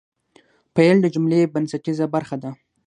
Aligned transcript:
فعل 0.75 0.97
د 1.01 1.05
جملې 1.15 1.41
بنسټیزه 1.53 2.05
برخه 2.15 2.35
ده. 2.43 2.51